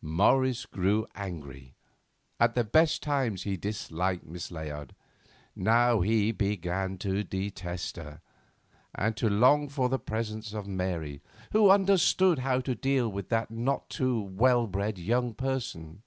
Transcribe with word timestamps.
Morris 0.00 0.64
grew 0.64 1.04
angry. 1.16 1.74
At 2.38 2.54
the 2.54 2.62
best 2.62 2.98
of 3.02 3.10
times 3.10 3.42
he 3.42 3.56
disliked 3.56 4.24
Miss 4.24 4.52
Layard. 4.52 4.94
Now 5.56 6.02
he 6.02 6.30
began 6.30 6.98
to 6.98 7.24
detest 7.24 7.96
her, 7.96 8.20
and 8.94 9.16
to 9.16 9.28
long 9.28 9.68
for 9.68 9.88
the 9.88 9.98
presence 9.98 10.52
of 10.52 10.68
Mary, 10.68 11.20
who 11.50 11.68
understood 11.68 12.38
how 12.38 12.60
to 12.60 12.76
deal 12.76 13.08
with 13.10 13.28
that 13.30 13.50
not 13.50 13.90
too 13.90 14.20
well 14.20 14.68
bred 14.68 15.00
young 15.00 15.34
person. 15.34 16.04